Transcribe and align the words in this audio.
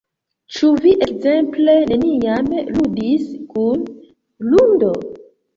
Ĉu 0.53 0.69
vi 0.85 0.93
ekzemple 1.07 1.75
neniam 1.91 2.49
ludis 2.79 3.29
kun 3.53 3.85
hundo? 4.49 4.91